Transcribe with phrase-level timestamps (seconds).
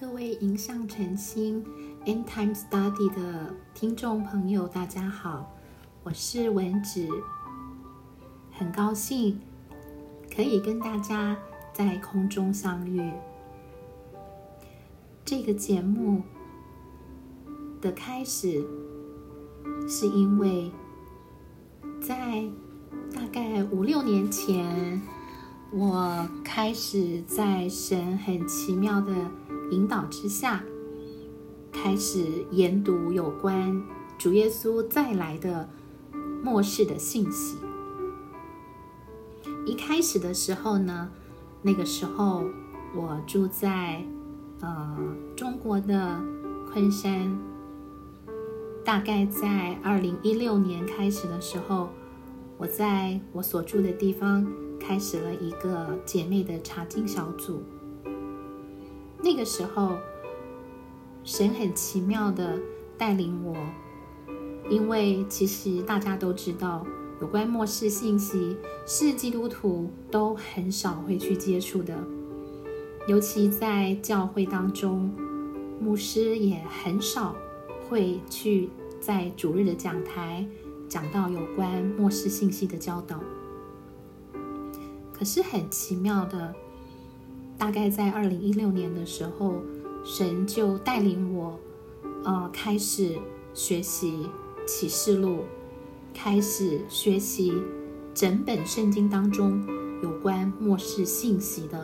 [0.00, 1.60] 各位迎向晨星
[2.04, 5.52] End Time Study 的听众朋友，大家好，
[6.04, 7.08] 我是文芷，
[8.52, 9.40] 很高兴
[10.32, 11.36] 可以跟大家
[11.72, 13.10] 在空中相遇。
[15.24, 16.22] 这个节目
[17.80, 18.64] 的开始，
[19.88, 20.70] 是因为
[22.00, 22.44] 在
[23.12, 25.02] 大概五六年前，
[25.72, 29.12] 我开始在神很奇妙的。
[29.70, 30.64] 引导之下，
[31.72, 33.82] 开始研读有关
[34.16, 35.68] 主耶稣再来的
[36.42, 37.58] 末世的信息。
[39.66, 41.10] 一开始的时候呢，
[41.60, 42.44] 那个时候
[42.94, 44.02] 我住在
[44.60, 44.96] 呃
[45.36, 46.18] 中国的
[46.72, 47.38] 昆山，
[48.82, 51.90] 大概在二零一六年开始的时候，
[52.56, 54.46] 我在我所住的地方
[54.80, 57.62] 开始了一个姐妹的查经小组。
[59.20, 59.96] 那个时候，
[61.24, 62.58] 神很奇妙的
[62.96, 63.56] 带领我，
[64.70, 66.86] 因为其实大家都知道，
[67.20, 71.98] 有关末世信息是基督徒都很少会去接触的，
[73.08, 75.12] 尤其在教会当中，
[75.80, 77.34] 牧师也很少
[77.88, 80.46] 会去在主日的讲台
[80.88, 83.20] 讲到有关末世信息的教导。
[85.12, 86.54] 可是很奇妙的。
[87.58, 89.56] 大概在二零一六年的时候，
[90.04, 91.58] 神就带领我，
[92.24, 93.18] 呃，开始
[93.52, 94.30] 学习
[94.64, 95.44] 启示录，
[96.14, 97.52] 开始学习
[98.14, 99.66] 整本圣经当中
[100.02, 101.78] 有关末世信息的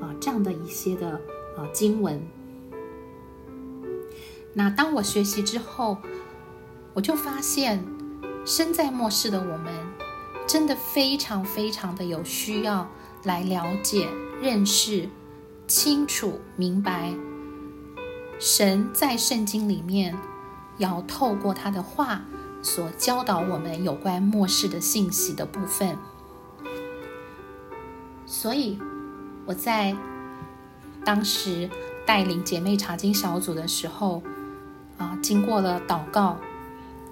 [0.00, 1.20] 啊这样的一些的
[1.56, 2.20] 呃经文。
[4.54, 5.98] 那当我学习之后，
[6.94, 7.84] 我就发现，
[8.46, 9.72] 身在末世的我们，
[10.46, 12.90] 真的非常非常的有需要
[13.24, 14.08] 来了解。
[14.42, 15.06] 认识
[15.66, 17.12] 清楚明白，
[18.38, 20.16] 神在圣经里面
[20.78, 22.22] 要透过他的话
[22.62, 25.94] 所教导我们有关末世的信息的部分。
[28.24, 28.78] 所以
[29.44, 29.94] 我在
[31.04, 31.68] 当时
[32.06, 34.22] 带领姐妹查经小组的时候，
[34.96, 36.38] 啊，经过了祷告，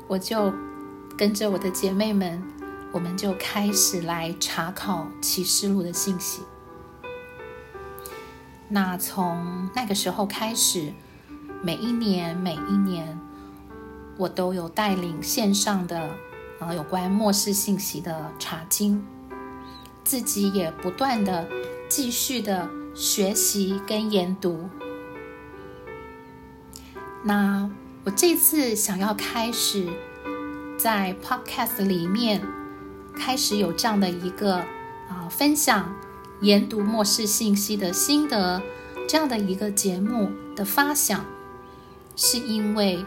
[0.07, 0.51] 我就
[1.19, 2.43] 跟着我的姐妹们，
[2.93, 6.43] 我们就开始来查考启示录的信息。
[8.69, 10.93] 那从那个时候开始，
[11.63, 13.19] 每一年每一年，
[14.17, 16.11] 我都有带领线上的
[16.59, 19.05] 啊有关末世信息的查经，
[20.05, 21.49] 自己也不断的
[21.89, 24.69] 继续的学习跟研读。
[27.25, 27.71] 那
[28.05, 29.89] 我这次想要开始
[30.79, 32.41] 在 Podcast 里面
[33.19, 34.55] 开始有这样的一个
[35.09, 35.93] 啊分享。
[36.41, 38.63] 研读末世信息的心得，
[39.09, 41.25] 这样的一个节目的发想，
[42.15, 43.05] 是因为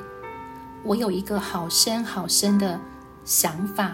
[0.84, 2.82] 我有一个好深好深的
[3.24, 3.94] 想法，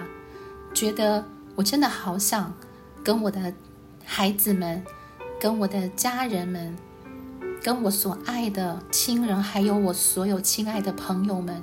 [0.73, 1.23] 觉得
[1.53, 2.51] 我真的好想
[3.03, 3.53] 跟我的
[4.03, 4.83] 孩子们、
[5.39, 6.75] 跟我的家人们、
[7.61, 11.61] 跟我所爱的亲人，还有我所有亲爱的朋友们，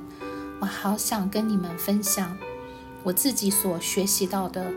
[0.61, 2.39] 我好想跟你们分享
[3.05, 4.73] 我自己所学习到的。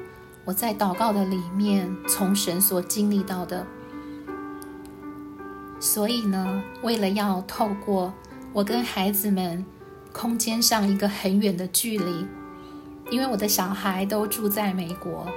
[0.45, 3.67] 我在祷告的里面，从神所经历到的，
[5.77, 8.13] 所以呢，为了要透过
[8.53, 9.65] 我跟孩子们
[10.13, 12.25] 空间上一个很远的距离，
[13.11, 15.27] 因为我的小孩都住在美国，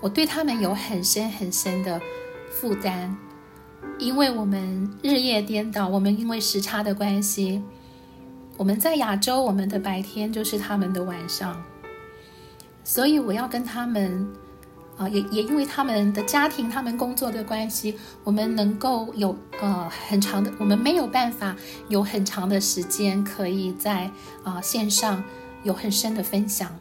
[0.00, 1.98] 我对他们有很深很深的
[2.50, 3.16] 负担，
[3.98, 7.62] 因为我们日夜颠倒，我们因为时差的关系，
[8.58, 11.62] 我们在亚洲，我们的白天就是他们的晚上。
[12.82, 14.28] 所以我要跟他们，
[14.96, 21.54] 啊，也也因为他们的家庭、他们工作的关系，我们能够有呃很长的，我们没有办法
[21.88, 24.10] 有很长的时间可以在
[24.42, 25.22] 啊线上
[25.62, 26.76] 有很深的分享。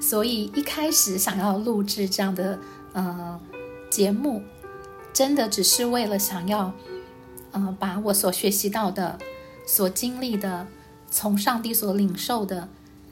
[0.00, 2.58] 所以一开始想要录制这样的
[2.94, 3.38] 呃
[3.90, 4.42] 节目，
[5.12, 6.72] 真的只是为了想要，
[7.50, 9.18] 呃，把我所学习到的、
[9.70, 10.66] 所经历的、
[11.10, 12.68] 从上帝所领受的。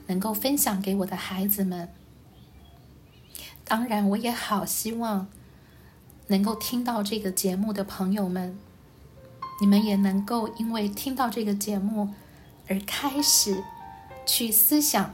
[0.09, 1.87] 能够分享给我的孩子们，
[3.63, 5.27] 当然，我也好希望
[6.25, 8.57] 能够听到这个节目的朋友们，
[9.61, 12.15] 你们也能够因为听到这个节目
[12.67, 13.63] 而开始
[14.25, 15.13] 去思想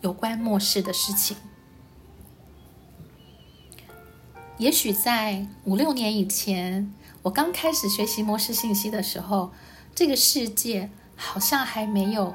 [0.00, 1.36] 有关末世的事情。
[4.56, 6.90] 也许在五六年以前，
[7.24, 9.52] 我刚开始学习末世信息的时候，
[9.94, 12.34] 这个世界好像还没有。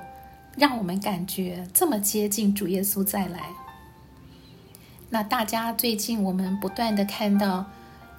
[0.58, 3.52] 让我们感觉这么接近主耶稣再来。
[5.10, 7.68] 那大家最近我们不断的看到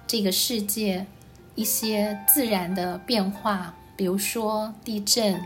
[0.07, 1.05] 这个世界
[1.53, 5.39] 一些自然的变化，比如说地震、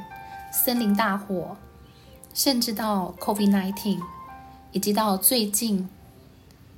[0.53, 1.57] 森林大火，
[2.33, 3.99] 甚至到 COVID-19，
[4.71, 5.89] 以及到最近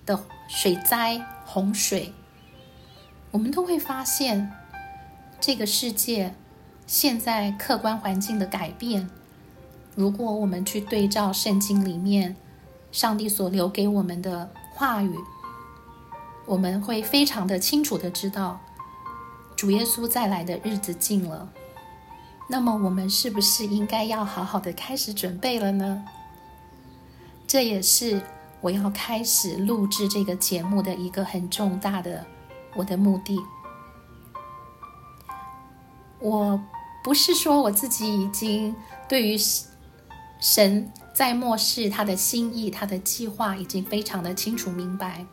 [0.04, 2.12] 的水灾、洪水，
[3.30, 4.52] 我们都会发现
[5.40, 6.34] 这个世界
[6.88, 9.10] 现在客观环境的改变。
[9.94, 12.36] 如果我们去对照圣经里面
[12.92, 15.14] 上帝所留给我们的话语，
[16.46, 18.62] 我们会非常的清楚的知道，
[19.56, 21.50] 主耶稣再来的日子近了。
[22.48, 26.06] 那么，我们是不是应该要好好的开始准备了呢？
[27.46, 28.22] 这也是
[28.62, 32.26] 我要开始录制这个节目的一个很重大的
[32.76, 33.38] 我的目的。
[36.20, 36.60] 我
[37.08, 38.76] 不是说我自己已经
[39.08, 39.40] 对于。
[40.40, 45.26] 神在末世，他的心意、他的计划已经非常的清楚明白。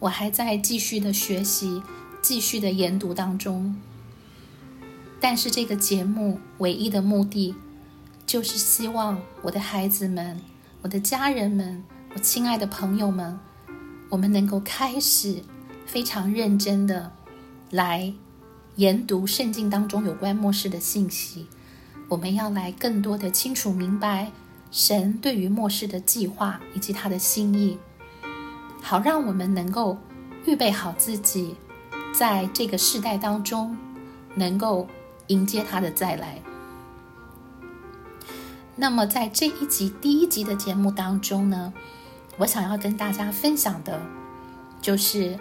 [0.00, 1.82] 我还在继续的学习、
[2.20, 3.74] 继续的研读当中。
[5.18, 7.54] 但是这个节目唯一的目的，
[8.26, 10.38] 就是希望我的孩子们、
[10.82, 11.82] 我的家人们、
[12.14, 13.40] 我亲爱的朋友们，
[14.10, 15.42] 我们能够开始
[15.86, 17.12] 非常认真的
[17.70, 18.12] 来
[18.76, 21.46] 研读圣经当中有关末世的信息。
[22.08, 24.32] 我们要来更多的清楚明白
[24.70, 27.78] 神对于末世的计划以及他的心意，
[28.80, 29.98] 好让我们能够
[30.46, 31.54] 预备好自己，
[32.14, 33.76] 在这个世代当中
[34.34, 34.86] 能够
[35.26, 36.40] 迎接他的再来。
[38.76, 41.72] 那么，在这一集第一集的节目当中呢，
[42.38, 44.00] 我想要跟大家分享的，
[44.80, 45.38] 就是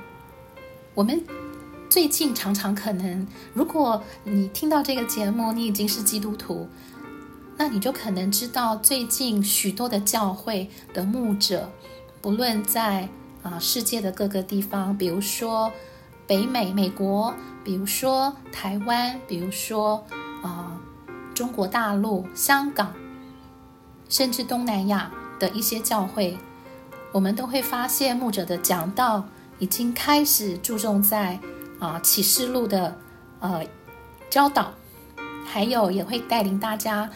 [0.94, 1.22] 我们。
[1.92, 6.70] 最近常常可能，如果你听到这个节目，你已经是基督徒，
[7.58, 11.70] 那你就可能知道，最近许多的教会的牧者，
[12.22, 13.10] 不论在
[13.44, 15.70] 啊世界的各个地方，比如说
[16.26, 20.02] 北美、美国，比如说台湾，比如说
[20.42, 20.80] 啊
[21.34, 22.94] 中国大陆、香港，
[24.08, 26.38] 甚至东南亚的一些教会，
[27.12, 29.26] 我们都会发现牧者的讲道
[29.60, 31.38] 已经开始注重在。
[31.82, 32.96] 啊，启示录的
[33.40, 33.66] 呃
[34.30, 34.76] 教导，
[35.44, 37.10] 还有也会带领大家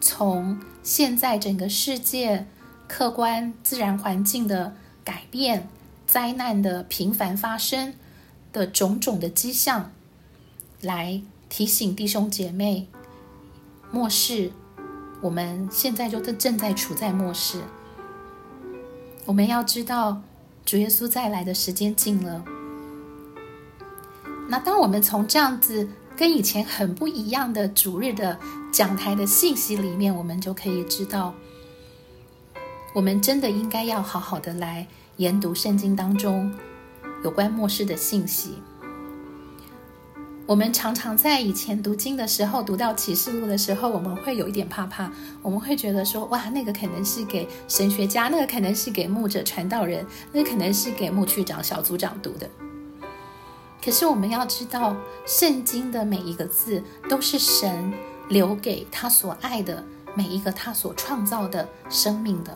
[0.00, 2.48] 从现在整个世界
[2.88, 4.74] 客观自然环境的
[5.04, 5.68] 改变、
[6.04, 7.94] 灾难的频繁发生
[8.52, 9.92] 的种种的迹象，
[10.80, 12.88] 来提醒弟兄姐妹，
[13.92, 14.50] 末世，
[15.20, 17.60] 我们现在就正正在处在末世，
[19.26, 20.22] 我们要知道
[20.64, 22.44] 主耶稣再来的时间近了。
[24.50, 25.86] 那当我们从这样子
[26.16, 28.38] 跟以前很不一样的主日的
[28.72, 31.34] 讲台的信息里面，我们就可以知道，
[32.94, 34.86] 我们真的应该要好好的来
[35.18, 36.50] 研读圣经当中
[37.22, 38.54] 有关末世的信息。
[40.46, 45.12] 我们常常在以前读经的时候，读到启示录的时候，我们会有一点怕怕，
[45.42, 52.48] 我们会觉得说，哇，那个可能是给神学家，那个可能是给牧者传道人，那可能是给牧区长、小组长读的。
[53.88, 54.94] 可是我们要知道，
[55.24, 57.90] 圣经的每一个字都是神
[58.28, 59.82] 留给他所爱的
[60.14, 62.54] 每一个他所创造的生命的。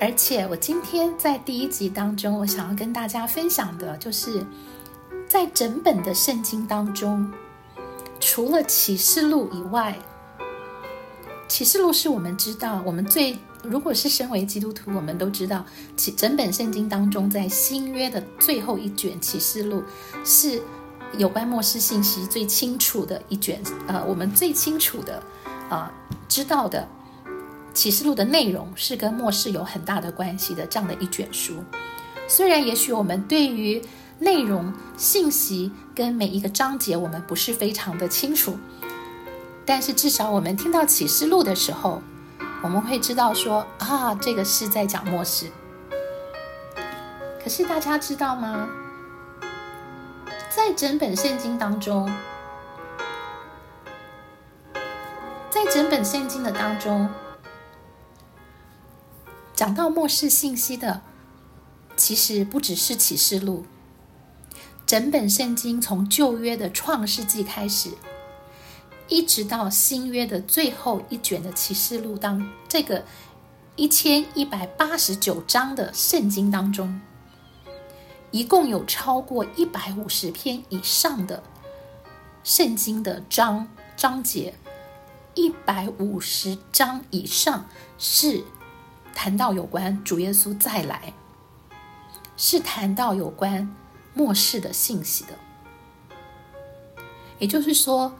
[0.00, 4.42] 而且，我今天在第一集当中，我想要跟大家分享的，就是
[5.28, 7.30] 在整本的圣经当中，
[8.20, 9.98] 除了启示录以外，
[11.46, 13.36] 启示录是我们知道我们最。
[13.62, 15.64] 如果是身为基督徒，我们都知道，
[15.96, 19.82] 其整本圣经当中，在新约的最后一卷启示录，
[20.24, 20.62] 是
[21.18, 23.60] 有关末世信息最清楚的一卷。
[23.86, 25.22] 呃，我们最清楚的
[25.68, 25.92] 啊，
[26.26, 26.88] 知道的
[27.74, 31.62] 启示录的内容是跟末世有很大的关系的这样的一卷书。
[32.26, 33.82] 虽然也许我们对于
[34.20, 38.56] 内容信息跟每一个章节我们不是非常的清楚，
[39.66, 42.00] 但是至少我们听到启示录的时候。
[42.62, 45.50] 我们会知道说啊，这个是在讲末世。
[47.42, 48.68] 可是大家知道吗？
[50.50, 52.12] 在整本圣经当中，
[55.48, 57.08] 在整本圣经的当中，
[59.54, 61.00] 讲到末世信息的，
[61.96, 63.64] 其实不只是启示录。
[64.84, 67.92] 整本圣经从旧约的创世纪开始。
[69.10, 73.04] 一直到新约的最后一卷的启示录当这个
[73.76, 77.00] 一千一百八十九章的圣经当中，
[78.30, 81.42] 一共有超过一百五十篇以上的
[82.44, 84.54] 圣经的章章节，
[85.34, 87.66] 一百五十章以上
[87.98, 88.44] 是
[89.12, 91.12] 谈到有关主耶稣再来，
[92.36, 93.74] 是谈到有关
[94.14, 95.30] 末世的信息的。
[97.38, 98.14] 也就是说，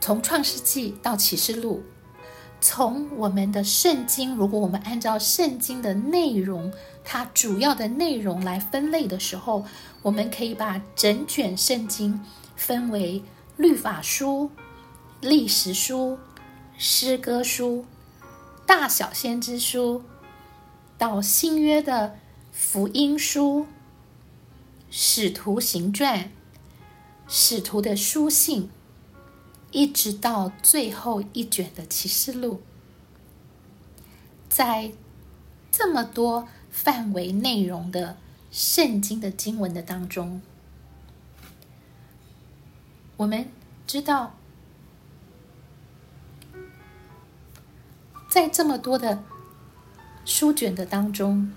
[0.00, 1.82] 从创世纪到启示录，
[2.60, 6.72] 从我们的圣经，如果我们按照圣经的内容，
[7.04, 9.64] 它主要的内容来分类的时候，
[10.02, 12.20] 我们可以把整卷圣经
[12.56, 13.22] 分为
[13.56, 14.50] 律法书、
[15.20, 16.18] 历史书、
[16.78, 17.84] 诗歌书、
[18.66, 20.02] 大小先知书，
[20.96, 22.16] 到新约的
[22.50, 23.66] 福音书、
[24.90, 26.30] 使徒行传。
[27.32, 28.68] 使徒的书信，
[29.72, 32.60] 一直到最后一卷的启示录，
[34.48, 34.92] 在
[35.70, 38.16] 这么多范围内容的
[38.50, 40.42] 圣经的经文的当中，
[43.16, 43.48] 我们
[43.86, 44.34] 知道，
[48.28, 49.22] 在这么多的
[50.24, 51.52] 书卷的当中，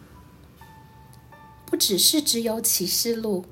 [1.66, 3.46] 不只是只有启示录。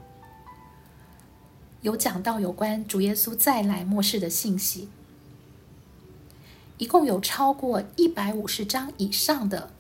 [1.82, 4.88] 有讲到有关主耶稣再来末世的信息，
[6.78, 9.72] 一共有超过一百五十章以上的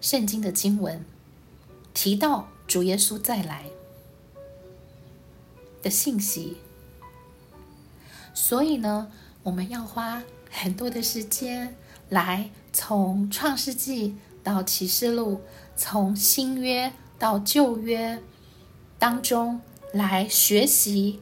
[0.00, 1.04] 圣经的经文
[1.94, 3.66] 提到主耶稣再来
[5.80, 6.56] 的信息，
[8.34, 9.12] 所以呢，
[9.44, 11.76] 我们要花很多的时间
[12.08, 15.40] 来从创世纪到启示录，
[15.76, 18.20] 从新约到旧约
[18.98, 19.60] 当中
[19.92, 21.20] 来学习。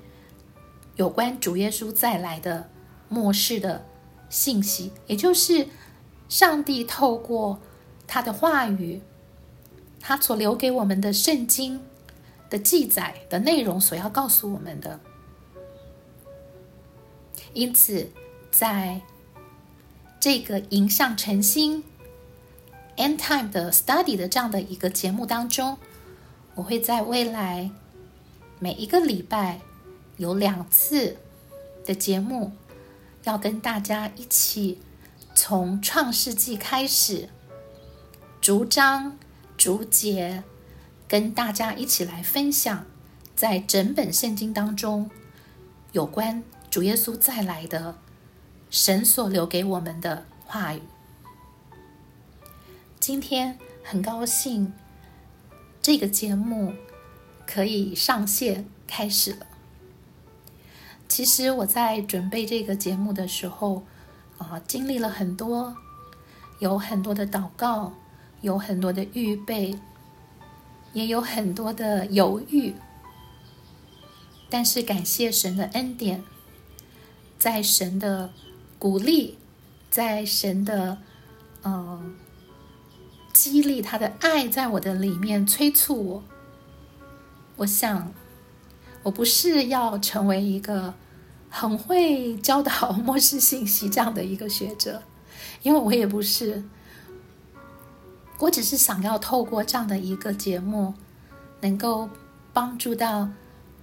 [0.96, 2.68] 有关主耶稣再来的
[3.08, 3.84] 末世的
[4.28, 5.68] 信息，也就是
[6.28, 7.60] 上帝透过
[8.06, 9.00] 他的话语，
[10.00, 11.80] 他所留给我们的圣经
[12.48, 14.98] 的记载的内容所要告诉我们的。
[17.52, 18.10] 因此，
[18.50, 19.00] 在
[20.18, 21.84] 这个迎向晨星
[22.96, 25.76] （End Time） 的 Study 的这样的一个节目当中，
[26.54, 27.70] 我会在未来
[28.58, 29.60] 每一个礼拜。
[30.16, 31.16] 有两次
[31.84, 32.52] 的节目，
[33.24, 34.80] 要跟大家一起
[35.34, 37.28] 从创世纪开始，
[38.40, 39.18] 逐章
[39.56, 40.42] 逐节
[41.06, 42.86] 跟大家一起来分享，
[43.34, 45.10] 在整本圣经当中
[45.92, 47.98] 有关主耶稣再来的
[48.70, 50.80] 神所留给我们的话语。
[52.98, 54.72] 今天很高兴，
[55.82, 56.74] 这个节目
[57.46, 59.46] 可以上线开始了。
[61.08, 63.84] 其实我在准备这个节目的时候，
[64.38, 65.76] 啊，经历了很多，
[66.58, 67.94] 有很多的祷告，
[68.40, 69.78] 有很多的预备，
[70.92, 72.74] 也有很多的犹豫。
[74.50, 76.22] 但是感谢神的恩典，
[77.38, 78.32] 在神的
[78.78, 79.38] 鼓励，
[79.88, 80.98] 在神的
[81.62, 82.02] 呃
[83.32, 86.24] 激励，他的爱在我的里面催促我。
[87.58, 88.12] 我想。
[89.06, 90.92] 我不是要成为一个
[91.48, 95.00] 很会教导 末世信息这样的一个学者，
[95.62, 96.64] 因为我也不是。
[98.40, 100.92] 我只是想要透过这样的一个节目，
[101.60, 102.10] 能够
[102.52, 103.28] 帮助到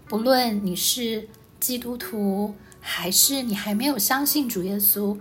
[0.09, 5.17] 不论你是基督徒还是你还没有相信主耶稣，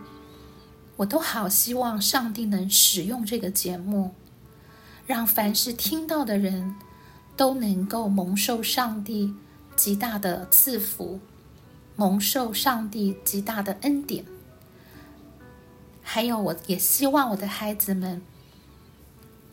[0.96, 4.10] 我都好希望上帝能使用这个节目，
[5.06, 6.74] 让凡是听到的人
[7.36, 9.36] 都能够蒙受上帝。
[9.76, 11.20] 极大的赐福，
[11.96, 14.24] 蒙受上帝极大的恩典。
[16.02, 18.20] 还有，我也希望我的孩子们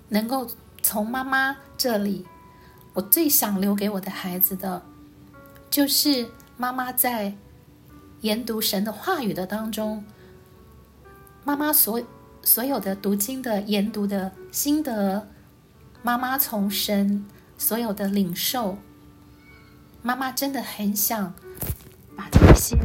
[0.09, 0.49] 能够
[0.81, 2.25] 从妈妈这里，
[2.93, 4.81] 我最想留给我的孩子的，
[5.69, 7.35] 就是妈妈在
[8.21, 10.03] 研读神的话语的当中，
[11.43, 12.01] 妈妈所
[12.43, 15.27] 所有的读经的研读的心得，
[16.01, 17.25] 妈妈从神
[17.57, 18.77] 所有的领受。
[20.01, 21.33] 妈妈真的很想
[22.15, 22.77] 把这些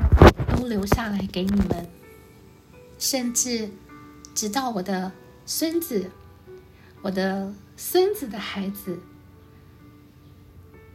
[0.49, 1.89] 都留下来给你们，
[2.99, 3.71] 甚至
[4.35, 5.13] 直到我的
[5.47, 6.11] 孙子、
[7.03, 8.99] 我的孙子的孩子，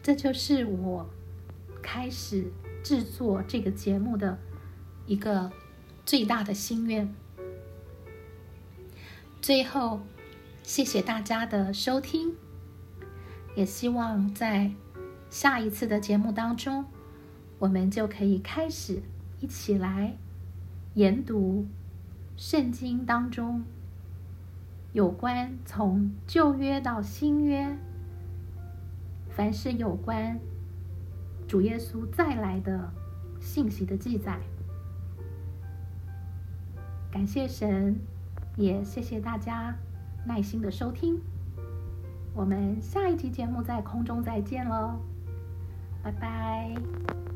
[0.04, 1.10] 这就是我
[1.82, 2.52] 开始
[2.84, 4.38] 制作这个节目的
[5.06, 5.52] 一个
[6.06, 7.16] 最大的心愿。
[9.42, 10.02] 最后，
[10.64, 12.36] 谢谢大家的收听，
[13.56, 14.72] 也希望在。
[15.30, 16.86] 下一次的节目当中，
[17.60, 19.02] 我们就可以开始
[19.40, 20.16] 一起来
[20.96, 21.68] 研读
[22.36, 23.64] 圣经当中
[24.92, 27.78] 有关从旧约到新约，
[29.30, 30.40] 凡是有关
[31.48, 32.92] 主耶稣再来的
[33.40, 34.40] 信息的记载。
[37.12, 37.96] 感谢神，
[38.56, 39.76] 也谢谢大家
[40.26, 41.20] 耐心的收听。
[42.34, 45.00] 我们下一集节目在空中再见喽。
[46.02, 47.29] 拜拜。